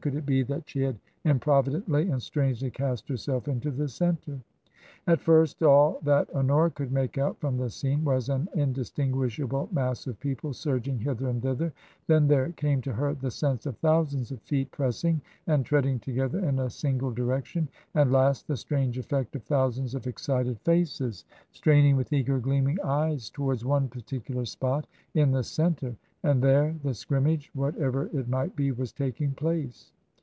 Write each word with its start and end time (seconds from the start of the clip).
Could 0.00 0.16
it 0.16 0.26
be 0.26 0.42
that 0.44 0.68
she 0.68 0.80
had 0.80 0.98
improvidently 1.24 2.08
and 2.10 2.20
strangely 2.20 2.72
cast 2.72 3.08
herself 3.08 3.46
into 3.46 3.70
the 3.70 3.86
centre? 3.86 4.40
At 5.06 5.20
first 5.20 5.62
all 5.62 6.00
that 6.02 6.28
Honora 6.30 6.70
could 6.72 6.90
make 6.90 7.18
out 7.18 7.38
from 7.38 7.56
the 7.56 7.70
scene 7.70 8.02
was 8.04 8.28
an 8.28 8.48
indistin 8.56 9.12
guishable 9.12 9.70
mass 9.72 10.08
of 10.08 10.18
people 10.18 10.54
surging 10.54 10.98
hither 10.98 11.28
and 11.28 11.40
thither, 11.40 11.72
then 12.08 12.26
there 12.26 12.50
came 12.52 12.80
to 12.82 12.92
her 12.94 13.14
the 13.14 13.30
sense 13.30 13.64
of 13.64 13.76
thousands 13.78 14.32
of 14.32 14.40
feet 14.42 14.72
pressing 14.72 15.20
and 15.46 15.64
treading 15.64 16.00
together 16.00 16.40
in 16.40 16.58
a 16.58 16.70
single 16.70 17.12
direction, 17.12 17.68
and 17.94 18.10
last 18.10 18.48
the 18.48 18.56
strange 18.56 18.98
effect 18.98 19.36
of 19.36 19.44
thousands 19.44 19.94
of 19.94 20.08
excited 20.08 20.58
faces 20.62 21.24
straining 21.52 21.94
with 21.96 22.12
eager 22.12 22.40
gleaming 22.40 22.80
eyes 22.82 23.30
towards 23.30 23.64
one 23.64 23.88
particu 23.88 24.34
lar 24.34 24.44
spot 24.44 24.88
in 25.14 25.30
the 25.30 25.44
centre, 25.44 25.94
and 26.24 26.40
there 26.40 26.72
the 26.84 26.94
scrimmage, 26.94 27.50
what 27.52 27.76
ever 27.78 28.04
it 28.16 28.28
might 28.28 28.54
be, 28.54 28.70
was 28.70 28.92
taking 28.92 29.32
place. 29.34 29.90